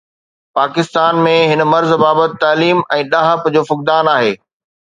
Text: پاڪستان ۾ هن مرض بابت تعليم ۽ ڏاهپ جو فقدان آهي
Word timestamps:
پاڪستان 0.59 1.19
۾ 1.27 1.33
هن 1.51 1.61
مرض 1.73 1.91
بابت 2.05 2.31
تعليم 2.45 2.81
۽ 2.97 3.07
ڏاهپ 3.13 3.49
جو 3.59 3.67
فقدان 3.71 4.15
آهي 4.19 4.35